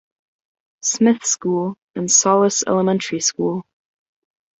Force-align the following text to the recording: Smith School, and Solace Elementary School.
Smith 0.81 1.23
School, 1.23 1.77
and 1.93 2.09
Solace 2.11 2.63
Elementary 2.65 3.19
School. 3.19 3.63